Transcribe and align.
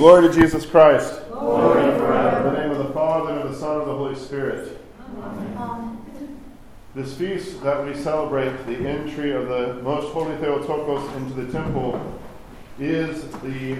Glory 0.00 0.26
to 0.26 0.32
Jesus 0.32 0.64
Christ. 0.64 1.20
Glory 1.30 1.82
In 1.82 1.98
the 1.98 2.52
name 2.52 2.70
of 2.70 2.78
the 2.78 2.94
Father, 2.94 3.32
and 3.32 3.42
of 3.42 3.52
the 3.52 3.54
Son, 3.54 3.72
and 3.72 3.82
of 3.82 3.86
the 3.86 3.94
Holy 3.94 4.14
Spirit. 4.14 4.80
This 6.94 7.14
feast 7.14 7.62
that 7.62 7.84
we 7.84 7.94
celebrate, 7.94 8.64
the 8.64 8.78
entry 8.78 9.32
of 9.32 9.48
the 9.48 9.74
Most 9.82 10.10
Holy 10.14 10.34
Theotokos 10.36 11.14
into 11.16 11.34
the 11.34 11.52
temple, 11.52 12.18
is 12.78 13.30
the 13.42 13.76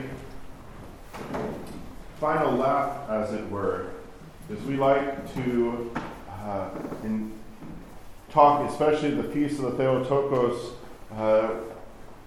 final 2.20 2.52
lap, 2.52 3.08
as 3.08 3.32
it 3.32 3.50
were. 3.50 3.86
As 4.52 4.60
we 4.64 4.76
like 4.76 5.34
to 5.36 5.90
uh, 6.28 6.68
in 7.02 7.32
talk, 8.28 8.70
especially 8.70 9.12
the 9.12 9.24
feast 9.24 9.58
of 9.58 9.72
the 9.74 9.78
Theotokos, 9.78 10.72
uh, 11.14 11.52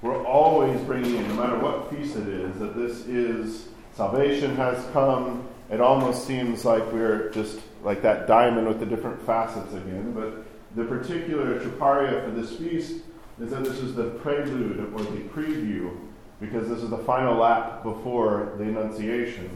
we're 0.02 0.26
always 0.26 0.82
bringing 0.82 1.16
in, 1.16 1.28
no 1.28 1.36
matter 1.36 1.60
what 1.60 1.92
feast 1.92 2.16
it 2.16 2.28
is, 2.28 2.58
that 2.58 2.76
this 2.76 3.06
is 3.06 3.68
salvation 3.96 4.56
has 4.56 4.84
come. 4.92 5.48
It 5.70 5.82
almost 5.82 6.28
seems 6.28 6.66
like 6.66 6.84
we're 6.92 7.30
just 7.30 7.60
like 7.84 8.02
that 8.02 8.28
diamond 8.28 8.68
with 8.68 8.80
the 8.80 8.86
different 8.86 9.22
facets 9.26 9.74
again. 9.74 10.14
But 10.14 10.46
the 10.76 10.86
particular 10.86 11.60
troparia 11.60 12.24
for 12.24 12.32
this 12.32 12.56
feast 12.56 13.02
is 13.40 13.50
that 13.52 13.64
this 13.64 13.80
is 13.80 13.96
the 13.96 14.12
prelude 14.22 14.80
or 14.94 15.04
the 15.04 15.22
preview, 15.30 15.96
because 16.40 16.70
this 16.70 16.80
is 16.80 16.90
the 16.90 16.98
final 17.00 17.36
lap 17.36 17.84
before 17.84 18.54
the 18.58 18.64
Annunciation, 18.64 19.50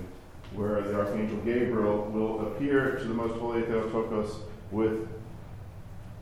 where 0.54 0.82
the 0.82 0.96
Archangel 0.96 1.38
Gabriel 1.40 2.06
will 2.06 2.48
appear 2.48 2.96
to 2.96 3.04
the 3.04 3.14
Most 3.14 3.40
Holy 3.40 3.62
Theotokos 3.62 4.40
with 4.72 5.08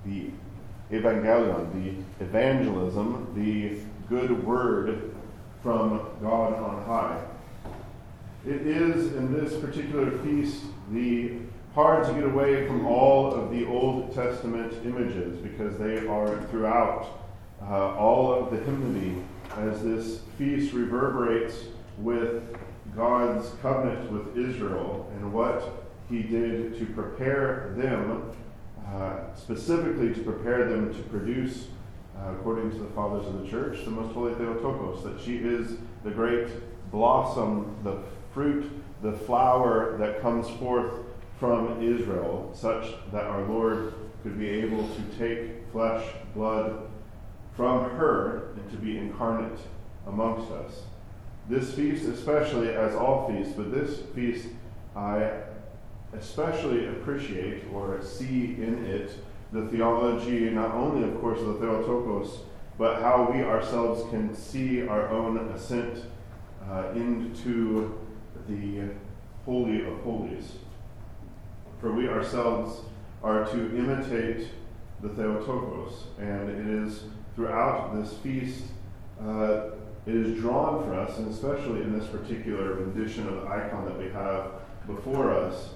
the 0.06 0.30
Evangelion, 0.92 1.72
the 2.20 2.24
evangelism, 2.24 3.28
the 3.36 3.80
good 4.08 4.46
word 4.46 5.16
from 5.64 6.08
God 6.22 6.54
on 6.54 6.86
high. 6.86 7.20
It 8.48 8.68
is 8.68 9.14
in 9.16 9.34
this 9.34 9.60
particular 9.60 10.12
feast 10.20 10.62
the 10.92 11.38
hard 11.74 12.06
to 12.06 12.14
get 12.14 12.26
away 12.26 12.68
from 12.68 12.86
all 12.86 13.34
of 13.34 13.50
the 13.50 13.66
Old 13.66 14.14
Testament 14.14 14.72
images 14.86 15.38
because 15.38 15.80
they 15.80 16.06
are 16.06 16.40
throughout 16.52 17.08
uh, 17.60 17.96
all 17.96 18.32
of 18.32 18.52
the 18.52 18.58
hymnody 18.58 19.16
as 19.58 19.82
this 19.82 20.20
feast 20.38 20.74
reverberates 20.74 21.56
with 21.98 22.44
God's 22.96 23.50
covenant 23.64 24.12
with 24.12 24.38
Israel 24.38 25.12
and 25.16 25.34
what 25.34 25.88
he 26.08 26.22
did 26.22 26.78
to 26.78 26.86
prepare 26.86 27.74
them, 27.76 28.32
uh, 28.88 29.34
specifically 29.34 30.14
to 30.14 30.22
prepare 30.22 30.70
them 30.70 30.94
to 30.94 31.02
produce 31.10 31.66
uh, 32.16 32.32
according 32.34 32.70
to 32.70 32.78
the 32.78 32.90
fathers 32.92 33.26
of 33.26 33.42
the 33.42 33.50
church, 33.50 33.84
the 33.86 33.92
most 33.92 34.14
holy 34.14 34.36
Theotokos, 34.36 35.04
that 35.04 35.20
she 35.20 35.38
is 35.38 35.78
the 36.04 36.12
great 36.12 36.48
blossom, 36.92 37.76
the 37.84 37.98
fruit, 38.36 38.70
the 39.02 39.14
flower 39.14 39.98
that 39.98 40.22
comes 40.22 40.48
forth 40.60 40.92
from 41.40 41.82
Israel, 41.82 42.52
such 42.54 42.94
that 43.12 43.24
our 43.24 43.42
Lord 43.44 43.94
could 44.22 44.38
be 44.38 44.50
able 44.50 44.88
to 44.88 45.02
take 45.18 45.72
flesh, 45.72 46.06
blood 46.36 46.88
from 47.56 47.90
her 47.92 48.50
and 48.58 48.70
to 48.72 48.78
be 48.78 48.98
incarnate 48.98 49.60
amongst 50.06 50.52
us. 50.52 50.82
This 51.48 51.74
feast, 51.74 52.06
especially 52.06 52.70
as 52.70 52.94
all 52.94 53.30
feasts, 53.30 53.54
but 53.56 53.72
this 53.72 54.02
feast 54.14 54.48
I 54.96 55.32
especially 56.14 56.88
appreciate 56.88 57.64
or 57.74 58.02
see 58.02 58.56
in 58.56 58.86
it 58.86 59.12
the 59.52 59.68
theology, 59.68 60.50
not 60.50 60.72
only, 60.74 61.08
of 61.08 61.20
course, 61.22 61.40
of 61.40 61.48
the 61.48 61.54
Theotokos, 61.60 62.40
but 62.78 63.02
how 63.02 63.32
we 63.32 63.44
ourselves 63.44 64.10
can 64.10 64.36
see 64.36 64.86
our 64.86 65.08
own 65.10 65.38
ascent 65.50 66.04
uh, 66.70 66.90
into 66.96 67.98
the 68.48 68.90
Holy 69.46 69.86
of 69.86 70.00
Holies. 70.02 70.54
For 71.80 71.92
we 71.92 72.08
ourselves 72.08 72.82
are 73.24 73.46
to 73.46 73.78
imitate 73.78 74.48
the 75.02 75.10
Theotokos, 75.10 76.06
and 76.20 76.50
it 76.50 76.84
is 76.84 77.04
throughout 77.36 77.96
this 77.96 78.14
feast, 78.18 78.64
uh, 79.22 79.72
it 80.06 80.16
is 80.16 80.40
drawn 80.40 80.84
for 80.84 80.94
us, 80.94 81.18
and 81.18 81.32
especially 81.32 81.82
in 81.82 81.98
this 81.98 82.08
particular 82.08 82.74
rendition 82.74 83.28
of 83.28 83.42
the 83.42 83.48
icon 83.48 83.86
that 83.86 83.98
we 83.98 84.10
have 84.10 84.52
before 84.88 85.32
us, 85.32 85.70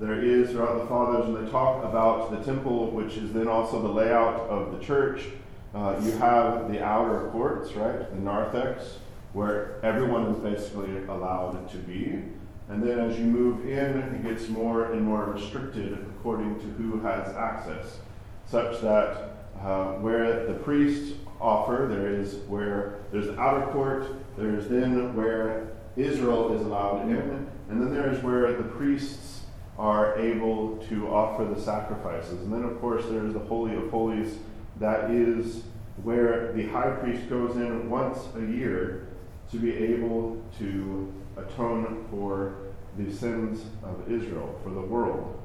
there 0.00 0.20
is 0.22 0.50
throughout 0.50 0.80
the 0.80 0.86
fathers 0.86 1.26
when 1.30 1.44
they 1.44 1.50
talk 1.50 1.84
about 1.84 2.30
the 2.30 2.38
temple, 2.38 2.90
which 2.90 3.16
is 3.16 3.32
then 3.32 3.46
also 3.46 3.80
the 3.80 3.88
layout 3.88 4.40
of 4.48 4.76
the 4.76 4.84
church. 4.84 5.26
Uh, 5.74 6.00
you 6.02 6.12
have 6.12 6.70
the 6.70 6.82
outer 6.82 7.28
courts, 7.30 7.72
right, 7.72 8.10
the 8.10 8.20
narthex, 8.20 8.98
where 9.34 9.80
everyone 9.84 10.26
is 10.26 10.38
basically 10.38 10.96
allowed 11.08 11.68
to 11.68 11.76
be. 11.78 12.22
And 12.68 12.82
then 12.82 12.98
as 13.00 13.18
you 13.18 13.26
move 13.26 13.68
in, 13.68 13.98
it 13.98 14.22
gets 14.22 14.48
more 14.48 14.92
and 14.92 15.02
more 15.02 15.26
restricted 15.26 15.92
according 15.92 16.58
to 16.60 16.66
who 16.66 17.00
has 17.00 17.34
access, 17.36 17.98
such 18.46 18.80
that 18.80 19.32
uh, 19.60 19.94
where 19.94 20.46
the 20.46 20.54
priests 20.54 21.18
offer, 21.40 21.86
there 21.90 22.14
is 22.14 22.36
where 22.46 23.00
there's 23.12 23.26
the 23.26 23.38
outer 23.38 23.70
court, 23.72 24.06
there's 24.38 24.68
then 24.68 25.14
where 25.14 25.72
Israel 25.96 26.54
is 26.54 26.62
allowed 26.62 27.08
in, 27.08 27.46
and 27.68 27.82
then 27.82 27.92
there's 27.92 28.22
where 28.22 28.52
the 28.52 28.62
priests 28.62 29.42
are 29.78 30.16
able 30.18 30.76
to 30.88 31.08
offer 31.08 31.44
the 31.44 31.60
sacrifices. 31.60 32.40
And 32.42 32.52
then, 32.52 32.62
of 32.62 32.80
course, 32.80 33.04
there's 33.06 33.32
the 33.32 33.40
Holy 33.40 33.74
of 33.74 33.90
Holies. 33.90 34.38
That 34.78 35.10
is 35.10 35.64
where 36.02 36.52
the 36.52 36.68
high 36.68 36.90
priest 36.90 37.28
goes 37.28 37.56
in 37.56 37.90
once 37.90 38.18
a 38.36 38.40
year 38.40 39.08
to 39.50 39.58
be 39.58 39.72
able 39.72 40.42
to 40.58 41.12
atone 41.36 42.06
for 42.10 42.56
the 42.96 43.12
sins 43.12 43.64
of 43.82 44.10
Israel, 44.10 44.58
for 44.62 44.70
the 44.70 44.80
world. 44.80 45.40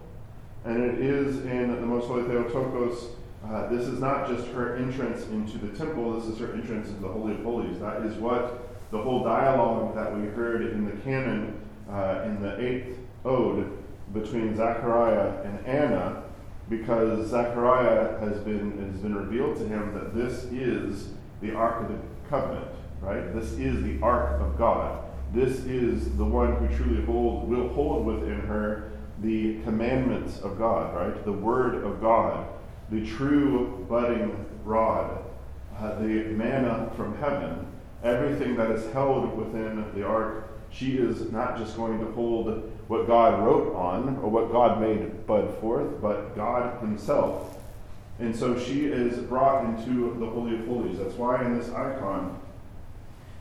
And 0.66 0.84
it 0.84 1.00
is 1.00 1.46
in 1.46 1.70
the 1.70 1.86
Most 1.86 2.08
Holy 2.08 2.24
Theotokos, 2.24 3.16
uh, 3.48 3.68
this 3.70 3.88
is 3.88 4.00
not 4.00 4.28
just 4.28 4.48
her 4.50 4.76
entrance 4.76 5.26
into 5.28 5.58
the 5.58 5.76
temple, 5.78 6.20
this 6.20 6.30
is 6.30 6.38
her 6.40 6.54
entrance 6.54 6.90
into 6.90 7.02
the 7.02 7.08
Holy 7.08 7.34
of 7.34 7.44
Holies. 7.44 7.80
That 7.80 8.04
is 8.04 8.16
what 8.18 8.68
the 8.92 9.02
whole 9.02 9.24
dialogue 9.24 9.96
that 9.96 10.16
we 10.16 10.28
heard 10.28 10.74
in 10.74 10.86
the 10.86 10.92
canon 11.04 11.60
uh, 11.90 12.24
in 12.26 12.42
the 12.42 12.60
eighth 12.60 12.98
ode 13.26 13.72
between 14.14 14.56
Zechariah 14.56 15.42
and 15.44 15.66
Anna 15.66 16.24
because 16.70 17.28
Zechariah 17.30 18.20
has 18.20 18.38
been, 18.40 18.92
has 18.92 19.02
been 19.02 19.16
revealed 19.16 19.58
to 19.58 19.68
him 19.68 19.94
that 19.94 20.14
this 20.14 20.44
is 20.46 21.10
the 21.42 21.54
Ark 21.54 21.82
of 21.82 21.90
the 21.90 22.00
Covenant, 22.30 22.68
right? 23.02 23.34
This 23.34 23.52
is 23.54 23.84
the 23.84 24.00
Ark 24.02 24.42
of 24.42 24.58
God. 24.58 25.04
This 25.34 25.60
is 25.66 26.16
the 26.18 26.26
one 26.26 26.56
who 26.56 26.76
truly 26.76 27.04
hold, 27.06 27.50
will 27.50 27.70
hold 27.70 28.06
within 28.06 28.40
her 28.42 28.92
the 29.22 29.60
commandments 29.64 30.40
of 30.42 30.58
God, 30.58 30.96
right? 30.96 31.26
The 31.26 31.32
Word 31.32 31.84
of 31.84 32.02
God, 32.02 32.48
the 32.90 33.06
true 33.06 33.86
budding 33.90 34.46
rod, 34.64 35.24
uh, 35.78 36.00
the 36.00 36.24
manna 36.26 36.92
from 36.96 37.18
heaven, 37.18 37.68
everything 38.04 38.56
that 38.56 38.72
is 38.72 38.92
held 38.94 39.38
within 39.38 39.86
the 39.94 40.06
Ark. 40.06 40.48
She 40.72 40.98
is 40.98 41.32
not 41.32 41.58
just 41.58 41.76
going 41.76 42.00
to 42.00 42.12
hold 42.14 42.72
what 42.88 43.08
God 43.08 43.44
wrote 43.44 43.76
on 43.76 44.18
or 44.18 44.30
what 44.30 44.52
God 44.52 44.82
made 44.82 45.26
bud 45.28 45.58
forth, 45.60 46.02
but 46.02 46.36
God 46.36 46.80
Himself. 46.82 47.58
And 48.20 48.36
so 48.36 48.60
she 48.60 48.86
is 48.86 49.18
brought 49.18 49.66
into 49.66 50.16
the 50.20 50.26
Holy 50.26 50.56
of 50.56 50.66
Holies. 50.66 50.98
That's 51.00 51.16
why 51.16 51.44
in 51.46 51.58
this 51.58 51.70
icon, 51.70 52.40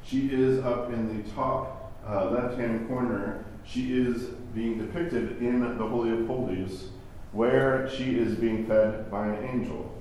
she 0.09 0.29
is 0.29 0.65
up 0.65 0.91
in 0.93 1.23
the 1.23 1.31
top 1.31 1.93
uh, 2.07 2.31
left 2.31 2.59
hand 2.59 2.89
corner. 2.89 3.45
She 3.65 3.99
is 3.99 4.25
being 4.55 4.79
depicted 4.79 5.43
in 5.43 5.77
the 5.77 5.87
Holy 5.87 6.11
of 6.11 6.27
Holies, 6.27 6.89
where 7.33 7.91
she 7.91 8.19
is 8.19 8.35
being 8.35 8.67
fed 8.67 9.11
by 9.11 9.27
an 9.27 9.45
angel. 9.45 9.95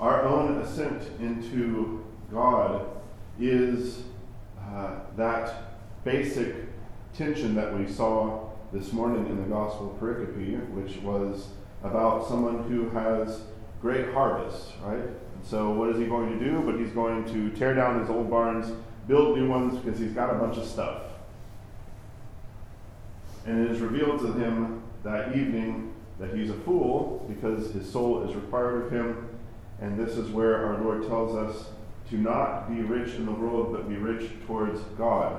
Our 0.00 0.22
own 0.22 0.58
ascent 0.60 1.02
into 1.20 2.04
God 2.32 2.86
is 3.38 4.02
uh, 4.60 4.96
that 5.16 5.54
basic 6.04 6.54
tension 7.14 7.54
that 7.54 7.78
we 7.78 7.86
saw 7.86 8.50
this 8.72 8.92
morning 8.92 9.26
in 9.26 9.36
the 9.36 9.48
Gospel 9.48 9.96
pericope, 10.00 10.68
which 10.70 10.96
was 10.96 11.48
about 11.84 12.26
someone 12.26 12.64
who 12.64 12.90
has 12.90 13.42
great 13.80 14.12
harvests, 14.12 14.72
right? 14.82 15.08
So, 15.44 15.70
what 15.70 15.90
is 15.90 15.98
he 15.98 16.06
going 16.06 16.36
to 16.36 16.44
do? 16.44 16.60
But 16.60 16.80
he's 16.80 16.90
going 16.90 17.24
to 17.26 17.50
tear 17.50 17.74
down 17.74 18.00
his 18.00 18.10
old 18.10 18.28
barns, 18.28 18.72
build 19.06 19.38
new 19.38 19.48
ones 19.48 19.78
because 19.78 19.98
he's 19.98 20.12
got 20.12 20.34
a 20.34 20.38
bunch 20.38 20.56
of 20.56 20.66
stuff. 20.66 21.02
And 23.46 23.64
it 23.64 23.70
is 23.70 23.80
revealed 23.80 24.20
to 24.20 24.32
him 24.32 24.82
that 25.04 25.36
evening 25.36 25.94
that 26.18 26.34
he's 26.34 26.50
a 26.50 26.54
fool 26.54 27.24
because 27.28 27.72
his 27.72 27.90
soul 27.90 28.28
is 28.28 28.34
required 28.34 28.86
of 28.86 28.90
him. 28.90 29.28
And 29.80 29.98
this 29.98 30.16
is 30.16 30.30
where 30.30 30.66
our 30.66 30.82
Lord 30.82 31.06
tells 31.06 31.36
us 31.36 31.68
to 32.10 32.16
not 32.16 32.68
be 32.68 32.82
rich 32.82 33.14
in 33.14 33.26
the 33.26 33.32
world, 33.32 33.72
but 33.72 33.88
be 33.88 33.96
rich 33.96 34.30
towards 34.46 34.80
God. 34.96 35.38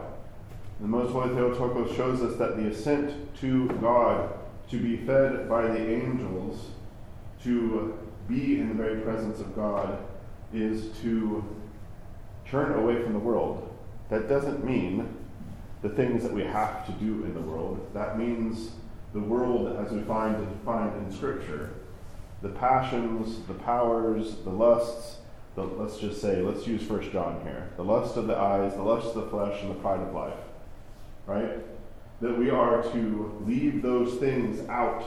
The 0.79 0.87
Most 0.87 1.11
Holy 1.11 1.33
Theotokos 1.33 1.95
shows 1.95 2.21
us 2.21 2.37
that 2.37 2.55
the 2.55 2.67
ascent 2.67 3.35
to 3.37 3.67
God, 3.81 4.33
to 4.69 4.79
be 4.79 4.97
fed 4.97 5.49
by 5.49 5.63
the 5.63 5.89
angels, 5.89 6.67
to 7.43 7.97
be 8.27 8.59
in 8.59 8.69
the 8.69 8.75
very 8.75 9.01
presence 9.01 9.39
of 9.39 9.55
God, 9.55 9.97
is 10.53 10.89
to 10.99 11.43
turn 12.49 12.73
away 12.73 13.01
from 13.01 13.13
the 13.13 13.19
world. 13.19 13.75
That 14.09 14.29
doesn't 14.29 14.63
mean 14.63 15.15
the 15.81 15.89
things 15.89 16.23
that 16.23 16.33
we 16.33 16.43
have 16.43 16.85
to 16.85 16.91
do 16.93 17.23
in 17.23 17.33
the 17.33 17.41
world. 17.41 17.89
That 17.93 18.17
means 18.17 18.71
the 19.13 19.19
world 19.19 19.75
as 19.77 19.91
we 19.91 20.01
find 20.01 20.37
defined 20.37 20.95
in 21.05 21.11
Scripture. 21.11 21.71
The 22.41 22.49
passions, 22.49 23.45
the 23.47 23.53
powers, 23.53 24.37
the 24.43 24.49
lusts, 24.49 25.17
the, 25.55 25.63
let's 25.63 25.97
just 25.97 26.21
say, 26.21 26.41
let's 26.41 26.67
use 26.67 26.83
First 26.83 27.11
John 27.11 27.41
here. 27.43 27.69
The 27.77 27.83
lust 27.83 28.15
of 28.15 28.27
the 28.27 28.37
eyes, 28.37 28.73
the 28.75 28.83
lust 28.83 29.07
of 29.07 29.15
the 29.15 29.29
flesh, 29.29 29.61
and 29.61 29.71
the 29.71 29.75
pride 29.75 30.01
of 30.01 30.13
life. 30.13 30.37
Right? 31.25 31.57
That 32.21 32.37
we 32.37 32.49
are 32.49 32.83
to 32.83 33.43
leave 33.45 33.81
those 33.81 34.15
things 34.19 34.67
out. 34.69 35.03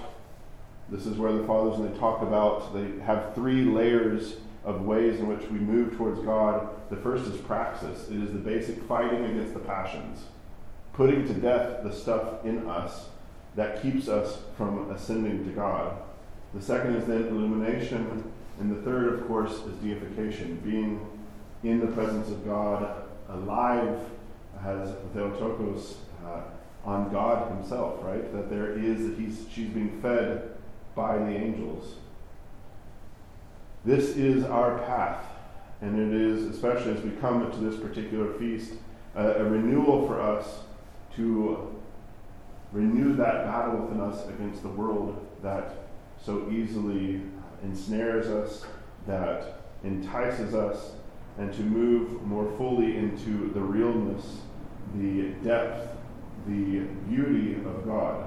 This 0.89 1.07
is 1.07 1.17
where 1.17 1.33
the 1.33 1.47
fathers, 1.47 1.79
when 1.79 1.93
they 1.93 1.99
talk 1.99 2.23
about, 2.23 2.75
they 2.75 3.01
have 3.05 3.35
three 3.35 3.65
layers 3.65 4.37
of 4.65 4.83
ways 4.83 5.21
in 5.21 5.27
which 5.27 5.49
we 5.51 5.59
move 5.59 5.97
towards 5.97 6.21
God. 6.21 6.69
The 6.91 6.97
first 6.97 7.27
is 7.27 7.41
praxis. 7.41 8.09
It 8.09 8.23
is 8.23 8.33
the 8.33 8.39
basic 8.39 8.83
fighting 8.85 9.25
against 9.25 9.55
the 9.55 9.61
passions, 9.61 10.25
putting 10.93 11.27
to 11.27 11.35
death 11.35 11.83
the 11.83 11.93
stuff 11.93 12.45
in 12.45 12.69
us 12.69 13.09
that 13.57 13.83
keeps 13.83 14.09
us 14.09 14.39
from 14.57 14.91
ascending 14.91 15.45
to 15.45 15.51
God. 15.51 15.97
The 16.55 16.63
second 16.63 16.97
is 16.97 17.07
then 17.07 17.29
illumination, 17.29 18.33
and 18.59 18.77
the 18.77 18.83
third, 18.83 19.15
of 19.15 19.27
course, 19.27 19.53
is 19.53 19.75
deification, 19.77 20.61
being 20.65 21.07
in 21.63 21.81
the 21.81 21.87
presence 21.89 22.29
of 22.29 22.45
God, 22.45 23.03
alive, 23.29 23.99
as 24.65 24.95
Theotokos, 25.15 25.97
uh, 26.27 26.41
on 26.85 27.11
God 27.11 27.51
Himself, 27.53 28.03
right? 28.03 28.33
That 28.33 28.51
there 28.51 28.73
is, 28.79 29.09
that 29.09 29.19
he's, 29.19 29.47
she's 29.51 29.69
being 29.69 30.01
fed 30.03 30.51
by 30.95 31.19
the 31.19 31.31
angels. 31.31 31.95
This 33.83 34.11
is 34.17 34.45
our 34.45 34.79
path, 34.81 35.25
and 35.81 35.99
it 35.99 36.21
is, 36.21 36.45
especially 36.45 36.93
as 36.93 37.03
we 37.03 37.13
come 37.13 37.51
to 37.51 37.59
this 37.59 37.81
particular 37.81 38.35
feast, 38.35 38.75
a, 39.15 39.27
a 39.37 39.45
renewal 39.45 40.07
for 40.07 40.21
us 40.21 40.65
to 41.17 41.81
renew 42.73 43.17
that 43.17 43.47
battle 43.47 43.81
within 43.81 44.01
us 44.03 44.29
against 44.29 44.63
the 44.63 44.69
world 44.69 45.27
that 45.43 45.89
so 46.23 46.51
easily 46.51 47.23
ensnares 47.63 48.27
us, 48.27 48.67
that 49.07 49.63
entices 49.83 50.55
us, 50.55 50.93
and 51.39 51.51
to 51.55 51.63
move 51.63 52.23
more 52.23 52.53
fully 52.59 52.99
into 52.99 53.51
the 53.55 53.61
realness, 53.61 54.43
the 54.97 55.31
depth, 55.43 55.97
the 56.47 56.81
beauty 57.09 57.55
of 57.55 57.87
God. 57.87 58.27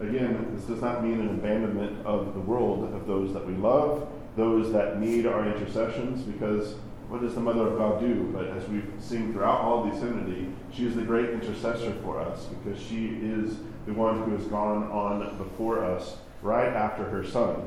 Again, 0.00 0.50
this 0.56 0.64
does 0.64 0.82
not 0.82 1.04
mean 1.04 1.20
an 1.20 1.28
abandonment 1.28 2.04
of 2.04 2.34
the 2.34 2.40
world, 2.40 2.92
of 2.92 3.06
those 3.06 3.32
that 3.34 3.46
we 3.46 3.54
love, 3.54 4.08
those 4.36 4.72
that 4.72 5.00
need 5.00 5.26
our 5.26 5.46
intercessions, 5.46 6.22
because 6.22 6.74
what 7.08 7.20
does 7.20 7.34
the 7.34 7.40
Mother 7.40 7.66
of 7.66 7.78
God 7.78 8.00
do? 8.00 8.30
But 8.32 8.46
as 8.48 8.68
we've 8.68 8.88
seen 9.00 9.32
throughout 9.32 9.60
all 9.60 9.84
the 9.84 9.90
Hymnody, 9.90 10.48
she 10.72 10.86
is 10.86 10.94
the 10.94 11.02
great 11.02 11.30
intercessor 11.30 11.92
for 12.02 12.20
us, 12.20 12.46
because 12.46 12.80
she 12.80 13.18
is 13.20 13.56
the 13.86 13.92
one 13.92 14.22
who 14.22 14.36
has 14.36 14.46
gone 14.46 14.84
on 14.92 15.36
before 15.36 15.84
us 15.84 16.16
right 16.42 16.68
after 16.68 17.04
her 17.04 17.24
son. 17.24 17.66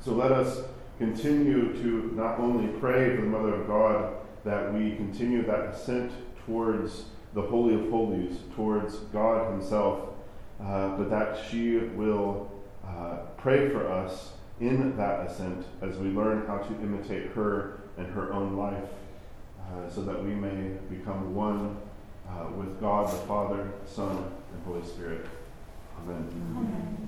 So 0.00 0.12
let 0.12 0.30
us 0.30 0.62
continue 0.98 1.72
to 1.82 2.12
not 2.14 2.38
only 2.38 2.68
pray 2.78 3.16
for 3.16 3.22
the 3.22 3.28
Mother 3.28 3.54
of 3.54 3.66
God, 3.66 4.14
that 4.44 4.72
we 4.72 4.94
continue 4.94 5.44
that 5.46 5.60
ascent 5.60 6.12
towards 6.46 7.06
the 7.34 7.42
Holy 7.42 7.74
of 7.74 7.90
Holies, 7.90 8.38
towards 8.54 8.96
God 9.12 9.50
Himself, 9.50 10.10
uh, 10.62 10.96
but 10.96 11.10
that 11.10 11.38
she 11.50 11.78
will 11.78 12.50
uh, 12.86 13.16
pray 13.36 13.68
for 13.68 13.90
us 13.90 14.32
in 14.60 14.96
that 14.96 15.26
ascent 15.26 15.64
as 15.82 15.96
we 15.96 16.08
learn 16.08 16.46
how 16.46 16.58
to 16.58 16.74
imitate 16.82 17.32
her 17.32 17.80
and 17.96 18.06
her 18.08 18.32
own 18.32 18.56
life, 18.56 18.90
uh, 19.60 19.88
so 19.90 20.02
that 20.02 20.22
we 20.22 20.34
may 20.34 20.76
become 20.88 21.34
one 21.34 21.76
uh, 22.28 22.46
with 22.56 22.80
God 22.80 23.06
the 23.06 23.18
Father, 23.26 23.72
Son, 23.86 24.16
and 24.52 24.64
Holy 24.64 24.84
Spirit. 24.86 25.26
Amen. 26.00 27.07